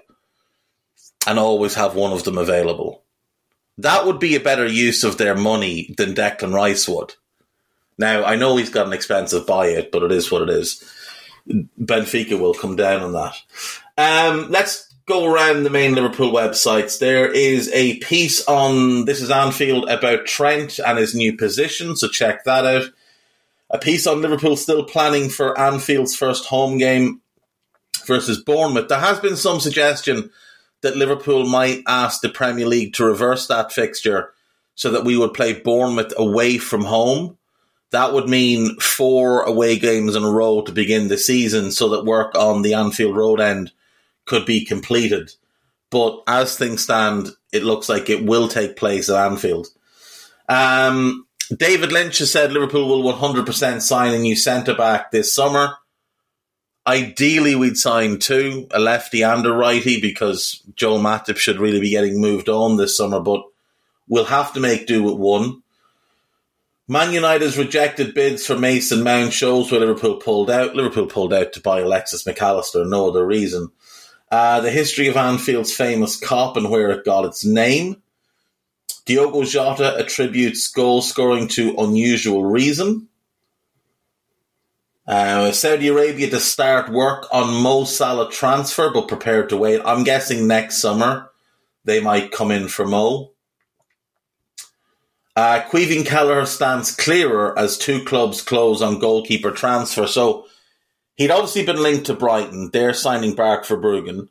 And 1.27 1.39
always 1.39 1.75
have 1.75 1.95
one 1.95 2.13
of 2.13 2.25
them 2.25 2.37
available. 2.37 3.05
That 3.79 4.07
would 4.07 4.19
be 4.19 4.35
a 4.35 4.41
better 4.41 4.67
use 4.67 5.03
of 5.03 5.19
their 5.19 5.35
money 5.35 5.95
than 5.97 6.15
Declan 6.15 6.53
Rice 6.53 6.89
would. 6.89 7.15
Now, 7.97 8.25
I 8.25 8.37
know 8.37 8.57
he's 8.57 8.71
got 8.71 8.87
an 8.87 8.93
expensive 8.93 9.47
buy 9.47 9.69
it, 9.69 9.93
but 9.93 10.03
it 10.03 10.13
is 10.13 10.31
what 10.31 10.43
it 10.43 10.51
is. 10.51 10.83
Benfica 11.49 12.39
will 12.39 12.55
come 12.55 12.77
down 12.77 13.03
on 13.03 13.13
that. 13.13 13.35
Um, 13.99 14.51
let's 14.51 14.93
go 15.07 15.33
around 15.33 15.63
the 15.63 15.71
main 15.71 15.95
Liverpool 15.95 16.33
websites, 16.33 16.99
there 16.99 17.31
is 17.31 17.71
a 17.73 17.99
piece 17.99 18.47
on 18.47 19.05
This 19.05 19.21
is 19.21 19.31
Anfield 19.31 19.89
about 19.89 20.27
Trent 20.27 20.79
and 20.79 20.99
his 20.99 21.15
new 21.15 21.37
position, 21.37 21.97
so 21.97 22.09
check 22.09 22.45
that 22.45 22.65
out. 22.65 22.91
A 23.71 23.79
piece 23.79 24.07
on 24.07 24.23
Liverpool 24.23 24.57
still 24.57 24.85
planning 24.85 25.29
for 25.29 25.59
Anfield's 25.59 26.15
first 26.15 26.47
home 26.47 26.79
game 26.79 27.21
versus 28.07 28.43
Bournemouth. 28.43 28.89
There 28.89 28.99
has 28.99 29.19
been 29.19 29.37
some 29.37 29.61
suggestion 29.61 30.31
that 30.83 30.97
Liverpool 30.97 31.47
might 31.47 31.83
ask 31.87 32.21
the 32.21 32.29
Premier 32.29 32.67
League 32.67 32.93
to 32.95 33.05
reverse 33.05 33.47
that 33.47 33.73
fixture 33.73 34.33
so 34.75 34.91
that 34.91 35.05
we 35.05 35.17
would 35.17 35.35
play 35.35 35.53
Bournemouth 35.53 36.13
away 36.17 36.59
from 36.59 36.85
home. 36.85 37.39
That 37.93 38.13
would 38.15 38.29
mean 38.29 38.79
four 38.81 39.43
away 39.43 39.79
games 39.79 40.17
in 40.17 40.25
a 40.25 40.31
row 40.31 40.63
to 40.63 40.73
begin 40.73 41.09
the 41.09 41.19
season 41.19 41.71
so 41.71 41.91
that 41.91 42.05
work 42.05 42.35
on 42.35 42.63
the 42.63 42.75
Anfield 42.75 43.17
Road 43.17 43.41
end 43.41 43.71
could 44.25 44.47
be 44.47 44.65
completed. 44.65 45.31
But 45.91 46.23
as 46.27 46.57
things 46.57 46.83
stand, 46.83 47.29
it 47.53 47.65
looks 47.65 47.91
like 47.91 48.09
it 48.09 48.25
will 48.25 48.49
take 48.49 48.77
place 48.77 49.11
at 49.11 49.27
Anfield. 49.27 49.69
Um, 50.49 51.27
David 51.55 51.93
Lynch 51.93 52.19
has 52.19 52.33
said 52.33 52.53
Liverpool 52.53 52.89
will 52.89 53.13
100% 53.13 53.83
sign 53.83 54.15
a 54.15 54.19
new 54.19 54.37
centre 54.37 54.75
back 54.75 55.11
this 55.11 55.33
summer. 55.33 55.75
Ideally, 56.87 57.55
we'd 57.55 57.77
sign 57.77 58.19
two, 58.19 58.67
a 58.71 58.81
lefty 58.81 59.23
and 59.23 59.45
a 59.47 59.53
righty, 59.53 60.01
because 60.01 60.63
Joel 60.75 60.99
Matip 60.99 61.37
should 61.37 61.61
really 61.61 61.81
be 61.81 61.91
getting 61.91 62.21
moved 62.21 62.49
on 62.49 62.77
this 62.77 62.97
summer, 62.97 63.21
but 63.21 63.45
we'll 64.09 64.25
have 64.25 64.53
to 64.55 64.61
make 64.61 64.87
do 64.87 65.03
with 65.03 65.15
one. 65.15 65.62
Man 66.93 67.15
United's 67.15 67.57
rejected 67.57 68.13
bids 68.13 68.45
for 68.45 68.59
Mason 68.59 69.03
Mount 69.03 69.33
shows 69.33 69.73
where 69.73 69.81
Liverpool 69.81 70.17
pulled 70.17 70.51
out. 70.51 70.77
Liverpool 70.77 71.07
pulled 71.07 71.33
out 71.33 71.55
to 71.55 71.61
buy 71.63 71.81
Alexis 71.81 72.27
Mac 72.27 72.43
Allister, 72.43 72.85
no 72.85 73.09
other 73.09 73.25
reason. 73.25 73.71
Uh, 74.31 74.61
the 74.61 74.71
history 74.71 75.09
of 75.09 75.17
Anfield's 75.17 75.75
famous 75.75 76.21
Kop 76.21 76.59
and 76.59 76.71
where 76.71 76.91
it 76.91 77.07
got 77.07 77.25
its 77.25 77.47
name. 77.47 78.03
Diogo 79.07 79.43
Jota 79.45 79.97
attributes 79.99 80.69
goal 80.69 81.01
scoring 81.01 81.49
to 81.49 81.75
unusual 81.79 82.45
reason. 82.45 83.09
Uh, 85.07 85.51
Saudi 85.51 85.89
Arabia 85.89 86.29
to 86.29 86.41
start 86.41 86.93
work 86.93 87.27
on 87.33 87.63
Mo 87.63 87.85
Salah 87.85 88.31
transfer, 88.31 88.91
but 88.93 89.09
prepared 89.09 89.49
to 89.49 89.57
wait. 89.57 89.81
I'm 89.87 90.05
guessing 90.05 90.47
next 90.47 90.77
summer 90.77 91.31
they 91.87 92.01
might 92.01 92.33
come 92.33 92.51
in 92.51 92.69
for 92.69 92.87
Mo. 92.87 93.33
Uh, 95.35 95.63
Caoimhín 95.63 96.07
Kelleher 96.07 96.45
stands 96.45 96.95
clearer 96.95 97.59
as 97.59 97.79
two 97.79 98.05
clubs 98.05 98.43
close 98.43 98.83
on 98.83 98.99
goalkeeper 98.99 99.51
transfer. 99.51 100.07
So 100.07 100.47
he'd 101.17 101.31
obviously 101.31 101.65
been 101.65 101.83
linked 101.83 102.07
to 102.07 102.15
Brighton. 102.15 102.71
They're 102.71 102.93
signing 102.93 103.35
Bark 103.35 103.65
for 103.65 103.77
Verbruggen. 103.77 104.29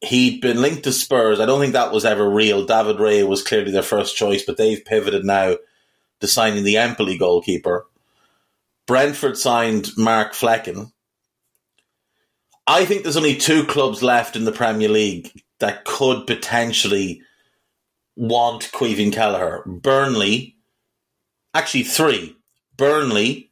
He'd 0.00 0.40
been 0.40 0.60
linked 0.60 0.84
to 0.84 0.92
Spurs. 0.92 1.38
I 1.38 1.46
don't 1.46 1.60
think 1.60 1.74
that 1.74 1.92
was 1.92 2.04
ever 2.04 2.28
real. 2.28 2.64
David 2.64 2.96
Raya 2.96 3.28
was 3.28 3.42
clearly 3.42 3.70
their 3.70 3.82
first 3.82 4.16
choice, 4.16 4.42
but 4.42 4.56
they've 4.56 4.84
pivoted 4.84 5.24
now 5.24 5.56
to 6.20 6.26
signing 6.26 6.64
the 6.64 6.78
Empoli 6.78 7.18
goalkeeper. 7.18 7.86
Brentford 8.86 9.36
signed 9.36 9.90
Mark 9.96 10.32
Flekken. 10.32 10.92
I 12.66 12.84
think 12.84 13.02
there's 13.02 13.16
only 13.16 13.36
two 13.36 13.64
clubs 13.64 14.02
left 14.02 14.34
in 14.34 14.44
the 14.44 14.52
Premier 14.52 14.88
League 14.88 15.30
that 15.60 15.84
could 15.84 16.26
potentially 16.26 17.22
want 18.16 18.70
Caoimhín 18.72 19.12
Kelleher. 19.12 19.62
Burnley, 19.66 20.56
actually 21.54 21.84
three. 21.84 22.36
Burnley, 22.76 23.50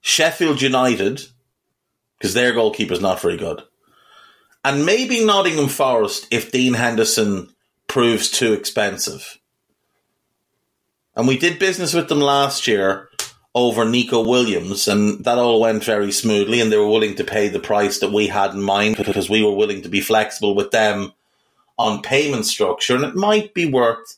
Sheffield 0.00 0.62
United, 0.62 1.22
because 2.18 2.34
their 2.34 2.52
goalkeeper's 2.52 3.00
not 3.00 3.20
very 3.20 3.36
good. 3.36 3.62
And 4.64 4.86
maybe 4.86 5.24
Nottingham 5.24 5.68
Forest 5.68 6.26
if 6.30 6.50
Dean 6.50 6.74
Henderson 6.74 7.50
proves 7.86 8.30
too 8.30 8.52
expensive. 8.52 9.38
And 11.14 11.26
we 11.26 11.38
did 11.38 11.58
business 11.58 11.94
with 11.94 12.08
them 12.08 12.20
last 12.20 12.66
year 12.66 13.08
over 13.54 13.86
Nico 13.86 14.22
Williams, 14.22 14.86
and 14.86 15.24
that 15.24 15.38
all 15.38 15.60
went 15.60 15.82
very 15.82 16.12
smoothly, 16.12 16.60
and 16.60 16.70
they 16.70 16.76
were 16.76 16.88
willing 16.88 17.14
to 17.14 17.24
pay 17.24 17.48
the 17.48 17.58
price 17.58 18.00
that 18.00 18.12
we 18.12 18.26
had 18.26 18.52
in 18.52 18.60
mind 18.60 18.96
because 18.98 19.30
we 19.30 19.42
were 19.42 19.54
willing 19.54 19.80
to 19.82 19.88
be 19.88 20.02
flexible 20.02 20.54
with 20.54 20.72
them 20.72 21.12
on 21.78 22.02
payment 22.02 22.46
structure. 22.46 22.94
And 22.94 23.04
it 23.04 23.14
might 23.14 23.54
be 23.54 23.66
worth, 23.66 24.16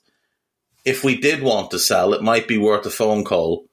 if 0.84 1.04
we 1.04 1.16
did 1.16 1.42
want 1.42 1.70
to 1.72 1.78
sell, 1.78 2.14
it 2.14 2.22
might 2.22 2.48
be 2.48 2.58
worth 2.58 2.86
a 2.86 2.90
phone 2.90 3.24
call 3.24 3.64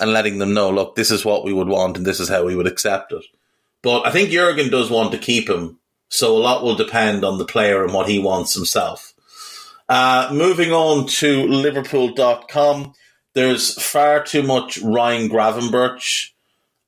and 0.00 0.12
letting 0.12 0.38
them 0.38 0.54
know, 0.54 0.70
look, 0.70 0.94
this 0.94 1.10
is 1.10 1.24
what 1.24 1.44
we 1.44 1.52
would 1.52 1.68
want 1.68 1.96
and 1.96 2.06
this 2.06 2.20
is 2.20 2.28
how 2.28 2.44
we 2.44 2.56
would 2.56 2.66
accept 2.66 3.12
it. 3.12 3.24
But 3.82 4.06
I 4.06 4.10
think 4.10 4.30
Jurgen 4.30 4.70
does 4.70 4.90
want 4.90 5.12
to 5.12 5.18
keep 5.18 5.48
him, 5.48 5.78
so 6.08 6.36
a 6.36 6.38
lot 6.38 6.62
will 6.62 6.74
depend 6.74 7.24
on 7.24 7.38
the 7.38 7.44
player 7.44 7.84
and 7.84 7.92
what 7.92 8.08
he 8.08 8.18
wants 8.18 8.54
himself. 8.54 9.14
Uh, 9.88 10.30
moving 10.32 10.72
on 10.72 11.06
to 11.06 11.46
Liverpool.com. 11.46 12.94
There's 13.34 13.80
far 13.80 14.22
too 14.22 14.42
much 14.42 14.78
Ryan 14.78 15.28
Gravenberch 15.28 16.30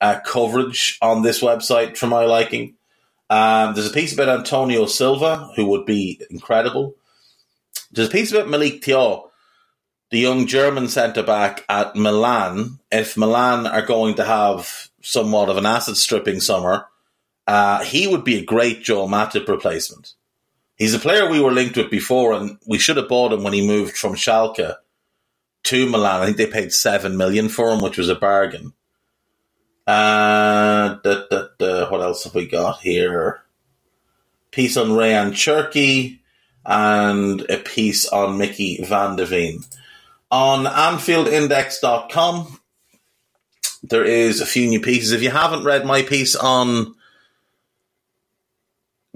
uh, 0.00 0.20
coverage 0.24 0.98
on 1.00 1.22
this 1.22 1.40
website 1.40 1.96
for 1.96 2.06
my 2.06 2.24
liking. 2.24 2.74
Um, 3.30 3.74
there's 3.74 3.88
a 3.88 3.94
piece 3.94 4.12
about 4.12 4.28
Antonio 4.28 4.86
Silva, 4.86 5.52
who 5.54 5.66
would 5.66 5.86
be 5.86 6.20
incredible. 6.30 6.96
There's 7.92 8.08
a 8.08 8.10
piece 8.10 8.32
about 8.32 8.48
Malick 8.48 8.82
Thiaw, 8.82 9.28
the 10.10 10.18
young 10.18 10.46
German 10.46 10.88
centre 10.88 11.22
back 11.22 11.64
at 11.68 11.94
Milan. 11.94 12.80
If 12.90 13.16
Milan 13.16 13.68
are 13.68 13.86
going 13.86 14.16
to 14.16 14.24
have 14.24 14.88
somewhat 15.00 15.48
of 15.48 15.56
an 15.56 15.66
asset 15.66 15.96
stripping 15.96 16.40
summer, 16.40 16.86
uh, 17.46 17.84
he 17.84 18.08
would 18.08 18.24
be 18.24 18.36
a 18.36 18.44
great 18.44 18.82
Joel 18.82 19.08
Matip 19.08 19.48
replacement. 19.48 20.14
He's 20.76 20.94
a 20.94 20.98
player 20.98 21.30
we 21.30 21.40
were 21.40 21.52
linked 21.52 21.76
with 21.76 21.90
before, 21.90 22.32
and 22.32 22.58
we 22.66 22.78
should 22.78 22.96
have 22.96 23.08
bought 23.08 23.32
him 23.32 23.44
when 23.44 23.52
he 23.52 23.64
moved 23.64 23.96
from 23.96 24.14
Schalke 24.14 24.74
to 25.64 25.88
Milan. 25.88 26.22
I 26.22 26.24
think 26.24 26.36
they 26.36 26.46
paid 26.46 26.72
seven 26.72 27.16
million 27.16 27.48
for 27.48 27.70
him, 27.70 27.80
which 27.80 27.98
was 27.98 28.08
a 28.08 28.14
bargain. 28.14 28.72
Uh, 29.86 30.98
da, 31.02 31.26
da, 31.30 31.48
da, 31.58 31.90
what 31.90 32.00
else 32.00 32.24
have 32.24 32.34
we 32.34 32.46
got 32.46 32.80
here? 32.80 33.42
Piece 34.50 34.76
on 34.76 34.88
Rayan 34.88 35.32
Cherki 35.32 36.18
and 36.64 37.42
a 37.50 37.56
piece 37.56 38.06
on 38.08 38.38
Mickey 38.38 38.84
van 38.84 39.16
de 39.16 39.26
Ven. 39.26 39.60
On 40.30 40.64
AnfieldIndex.com, 40.64 42.60
there 43.82 44.04
is 44.04 44.40
a 44.40 44.46
few 44.46 44.68
new 44.68 44.80
pieces. 44.80 45.12
If 45.12 45.22
you 45.22 45.30
haven't 45.30 45.64
read 45.64 45.84
my 45.84 46.02
piece 46.02 46.36
on 46.36 46.94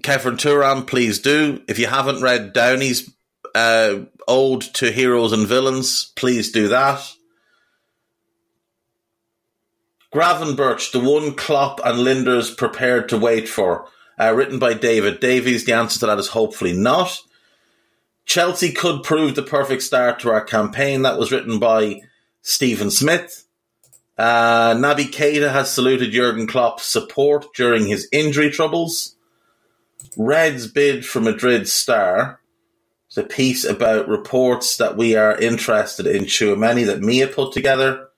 Khéphren 0.03 0.37
Thuram, 0.37 0.87
please 0.87 1.19
do. 1.21 1.63
If 1.69 1.79
you 1.79 1.87
haven't 1.87 2.23
read 2.23 2.53
Downey's 2.53 3.11
uh, 3.55 4.01
Ode 4.27 4.63
to 4.75 4.91
Heroes 4.91 5.33
and 5.33 5.47
Villains, 5.47 6.13
please 6.17 6.51
do 6.51 6.69
that. 6.69 7.01
Gravenberch, 10.15 10.93
the 10.93 11.01
one 11.01 11.35
Klopp 11.35 11.81
and 11.85 11.99
Lijnders 11.99 12.57
prepared 12.57 13.09
to 13.09 13.19
wait 13.19 13.49
for, 13.49 13.89
uh, 14.17 14.33
written 14.33 14.61
by 14.61 14.73
David 14.73 15.19
Davies. 15.19 15.65
The 15.65 15.73
answer 15.73 15.99
to 15.99 16.07
that 16.07 16.21
is 16.21 16.29
hopefully 16.29 16.73
not. 16.73 17.21
Chelsea 18.25 18.71
could 18.73 19.03
prove 19.03 19.35
the 19.35 19.43
perfect 19.43 19.83
start 19.83 20.21
to 20.21 20.31
our 20.31 20.45
campaign. 20.45 21.03
That 21.03 21.19
was 21.19 21.33
written 21.33 21.59
by 21.59 22.03
Stephen 22.43 22.93
Smith. 22.93 23.45
Uh, 24.17 24.75
Naby 24.75 25.11
Keita 25.11 25.51
has 25.51 25.73
saluted 25.73 26.13
Jurgen 26.13 26.47
Klopp's 26.47 26.87
support 26.87 27.47
during 27.57 27.87
his 27.87 28.09
injury 28.13 28.51
troubles. 28.51 29.17
Reds 30.17 30.69
bid 30.69 31.05
for 31.05 31.21
Madrid 31.21 31.67
star. 31.69 32.41
It's 33.09 33.17
a 33.17 33.25
piece 33.25 33.65
about 33.65 34.09
reports 34.09 34.77
that 34.77 34.97
we 34.97 35.17
are 35.17 35.37
interested 35.37 36.07
in 36.07 36.25
Tchouameni 36.25 36.87
that 36.87 37.01
Mia 37.01 37.27
put 37.27 37.53
together. 37.53 38.11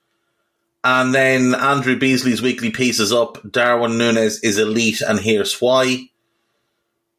And 0.83 1.13
then 1.13 1.53
Andrew 1.55 1.97
Beasley's 1.97 2.41
weekly 2.41 2.71
piece 2.71 2.99
is 2.99 3.11
up. 3.11 3.39
Darwin 3.49 3.97
Nunez 3.97 4.41
is 4.41 4.57
elite, 4.57 5.01
and 5.01 5.19
here's 5.19 5.59
why. 5.59 6.09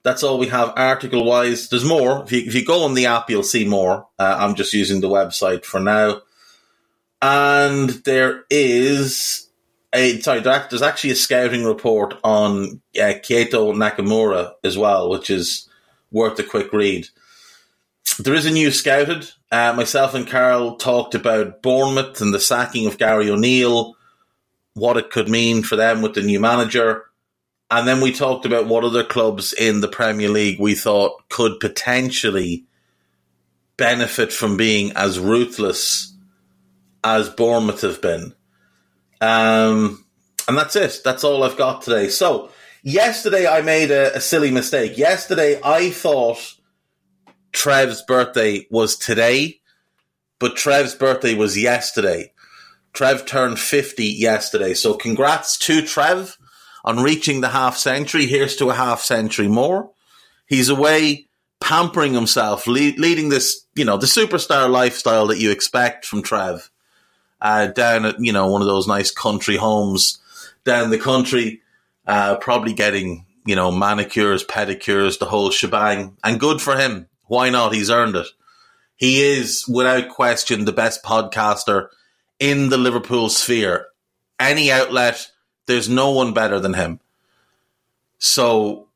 That's 0.05 0.23
all 0.23 0.38
we 0.38 0.47
have 0.47 0.73
article 0.77 1.25
wise. 1.25 1.68
There's 1.68 1.85
more. 1.85 2.23
If 2.23 2.33
you, 2.33 2.38
if 2.47 2.55
you 2.55 2.64
go 2.64 2.85
on 2.85 2.94
the 2.94 3.07
app, 3.07 3.29
you'll 3.29 3.42
see 3.42 3.66
more. 3.66 4.07
Uh, 4.18 4.37
I'm 4.38 4.55
just 4.55 4.73
using 4.73 5.01
the 5.01 5.09
website 5.09 5.64
for 5.64 5.81
now. 5.81 6.23
And 7.21 7.90
there 7.90 8.44
is 8.49 9.49
a 9.92 10.21
sorry, 10.21 10.40
there's 10.40 10.83
actually 10.83 11.11
a 11.11 11.16
scouting 11.16 11.64
report 11.64 12.14
on 12.23 12.81
uh, 12.97 13.18
Keito 13.21 13.75
Nakamura 13.75 14.53
as 14.62 14.79
well, 14.79 15.11
which 15.11 15.31
is 15.31 15.68
worth 16.11 16.38
a 16.38 16.44
quick 16.44 16.73
read. 16.73 17.09
There 18.18 18.35
is 18.35 18.46
a 18.46 18.50
new 18.50 18.70
scouted. 18.70 19.31
Uh, 19.50 19.72
myself 19.74 20.14
and 20.14 20.26
Carl 20.26 20.76
talked 20.76 21.14
about 21.14 21.62
Bournemouth 21.62 22.20
and 22.20 22.35
the 22.35 22.40
sacking 22.40 22.87
of 22.87 22.98
Gary 22.98 23.31
O'Neill, 23.31 23.96
what 24.74 24.96
it 24.96 25.11
could 25.11 25.28
mean 25.28 25.62
for 25.62 25.76
them 25.76 26.02
with 26.02 26.14
the 26.14 26.22
new 26.22 26.40
manager. 26.40 27.04
And 27.70 27.87
then 27.87 28.00
we 28.00 28.12
talked 28.12 28.44
about 28.44 28.66
what 28.66 28.85
other 28.85 29.04
clubs 29.04 29.52
in 29.52 29.81
the 29.81 29.88
Premier 29.88 30.28
League 30.28 30.59
we 30.59 30.74
thought 30.74 31.28
could 31.28 31.61
potentially 31.61 32.64
benefit 33.76 34.33
from 34.33 34.57
being 34.57 34.92
as 34.96 35.18
ruthless 35.18 36.12
as 37.04 37.28
Bournemouth 37.28 37.83
have 37.83 38.02
been. 38.02 38.35
Um, 39.20 40.04
and 40.48 40.57
that's 40.57 40.76
it. 40.76 41.00
That's 41.04 41.24
all 41.24 41.44
I've 41.44 41.57
got 41.57 41.83
today. 41.83 42.09
So, 42.09 42.50
yesterday 42.83 43.46
I 43.46 43.61
made 43.61 43.90
a, 43.90 44.16
a 44.16 44.20
silly 44.20 44.50
mistake. 44.50 44.98
Yesterday 44.98 45.61
I 45.62 45.90
thought 45.90 46.58
Trev's 47.52 48.02
birthday 48.02 48.66
was 48.70 48.96
today, 48.96 49.61
but 50.38 50.56
Trev's 50.56 50.94
birthday 50.94 51.34
was 51.34 51.58
yesterday. 51.58 52.32
Trev 52.92 53.26
turned 53.26 53.58
50 53.58 54.04
yesterday. 54.04 54.74
So 54.74 54.94
congrats 54.94 55.58
to 55.58 55.82
Trev 55.82 56.37
on 56.84 57.02
reaching 57.02 57.40
the 57.40 57.48
half 57.48 57.76
century. 57.76 58.26
Here's 58.26 58.56
to 58.56 58.70
a 58.70 58.74
half 58.74 59.00
century 59.02 59.48
more. 59.48 59.90
He's 60.46 60.68
away 60.68 61.28
pampering 61.61 62.14
himself, 62.14 62.66
leading 62.66 63.28
this, 63.28 63.64
you 63.74 63.84
know, 63.84 63.98
the 63.98 64.06
superstar 64.06 64.70
lifestyle 64.70 65.26
that 65.26 65.38
you 65.38 65.50
expect 65.50 66.04
from 66.04 66.22
Trev. 66.22 66.70
Uh, 67.40 67.68
down 67.68 68.04
at, 68.04 68.16
you 68.18 68.32
know, 68.32 68.48
one 68.48 68.62
of 68.62 68.66
those 68.66 68.88
nice 68.88 69.12
country 69.12 69.56
homes 69.56 70.18
down 70.64 70.90
the 70.90 70.98
country, 70.98 71.62
uh, 72.06 72.37
probably 72.37 72.72
getting, 72.72 73.26
you 73.46 73.56
know, 73.56 73.70
manicures, 73.70 74.44
pedicures, 74.44 75.18
the 75.18 75.26
whole 75.26 75.50
shebang. 75.50 76.16
And 76.22 76.38
good 76.38 76.61
for 76.61 76.76
him. 76.76 77.08
Why 77.29 77.51
not? 77.51 77.75
He's 77.75 77.91
earned 77.91 78.17
it. 78.17 78.27
He 78.97 79.21
is, 79.23 79.67
without 79.69 80.09
question, 80.09 80.64
the 80.64 80.73
best 80.73 81.05
podcaster 81.05 81.88
in 82.41 82.69
the 82.69 82.77
Liverpool 82.77 83.29
sphere. 83.29 83.87
Any 84.41 84.73
outlet, 84.73 85.31
there's 85.67 85.88
no 85.88 86.11
one 86.11 86.35
better 86.35 86.59
than 86.59 86.75
him. 86.75 86.99
So 88.19 88.88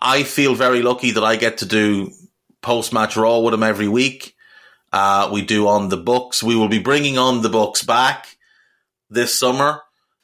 I 0.00 0.22
feel 0.22 0.54
very 0.54 0.80
lucky 0.80 1.10
that 1.10 1.24
I 1.24 1.36
get 1.36 1.58
to 1.58 1.66
do 1.66 2.12
post 2.62 2.92
match 2.92 3.16
Raw 3.16 3.40
with 3.40 3.52
him 3.52 3.62
every 3.62 3.88
week. 3.88 4.34
Uh, 4.92 5.28
we 5.32 5.42
do 5.42 5.68
on 5.68 5.88
the 5.88 5.96
books. 5.96 6.42
We 6.42 6.56
will 6.56 6.68
be 6.68 6.78
bringing 6.78 7.18
on 7.18 7.42
the 7.42 7.48
books 7.48 7.82
back 7.82 8.38
this 9.10 9.38
summer. 9.38 9.82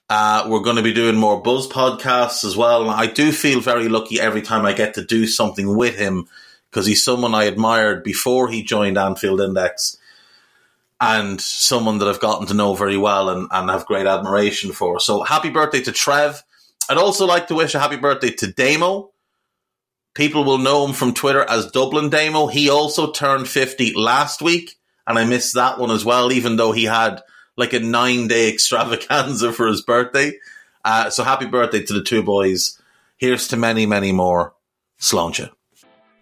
Uh, 0.08 0.46
we're 0.48 0.60
going 0.60 0.76
to 0.76 0.82
be 0.82 0.92
doing 0.92 1.16
more 1.16 1.42
Buzz 1.42 1.68
podcasts 1.68 2.44
as 2.44 2.56
well. 2.56 2.88
I 2.88 3.06
do 3.06 3.32
feel 3.32 3.60
very 3.60 3.88
lucky 3.88 4.20
every 4.20 4.42
time 4.42 4.64
I 4.64 4.72
get 4.72 4.94
to 4.94 5.04
do 5.04 5.26
something 5.26 5.76
with 5.76 5.96
him 5.96 6.28
because 6.76 6.86
he's 6.86 7.02
someone 7.02 7.34
I 7.34 7.44
admired 7.44 8.04
before 8.04 8.50
he 8.50 8.62
joined 8.62 8.98
Anfield 8.98 9.40
Index 9.40 9.96
and 11.00 11.40
someone 11.40 11.96
that 12.00 12.06
I've 12.08 12.20
gotten 12.20 12.46
to 12.48 12.54
know 12.54 12.74
very 12.74 12.98
well 12.98 13.30
and, 13.30 13.48
and 13.50 13.70
have 13.70 13.86
great 13.86 14.06
admiration 14.06 14.72
for. 14.72 15.00
So 15.00 15.22
happy 15.22 15.48
birthday 15.48 15.80
to 15.80 15.90
Trev. 15.90 16.42
I'd 16.90 16.98
also 16.98 17.24
like 17.24 17.46
to 17.46 17.54
wish 17.54 17.74
a 17.74 17.78
happy 17.78 17.96
birthday 17.96 18.28
to 18.28 18.52
Damo. 18.52 19.08
People 20.12 20.44
will 20.44 20.58
know 20.58 20.86
him 20.86 20.92
from 20.92 21.14
Twitter 21.14 21.46
as 21.48 21.70
Dublin 21.70 22.10
Damo. 22.10 22.46
He 22.46 22.68
also 22.68 23.10
turned 23.10 23.48
50 23.48 23.94
last 23.94 24.42
week, 24.42 24.76
and 25.06 25.18
I 25.18 25.24
missed 25.24 25.54
that 25.54 25.78
one 25.78 25.90
as 25.90 26.04
well, 26.04 26.30
even 26.30 26.56
though 26.56 26.72
he 26.72 26.84
had 26.84 27.22
like 27.56 27.72
a 27.72 27.80
nine 27.80 28.28
day 28.28 28.52
extravaganza 28.52 29.50
for 29.54 29.66
his 29.66 29.80
birthday. 29.80 30.34
Uh, 30.84 31.08
so 31.08 31.24
happy 31.24 31.46
birthday 31.46 31.82
to 31.84 31.94
the 31.94 32.02
two 32.02 32.22
boys. 32.22 32.78
Here's 33.16 33.48
to 33.48 33.56
many, 33.56 33.86
many 33.86 34.12
more. 34.12 34.52
Sláinte. 35.00 35.55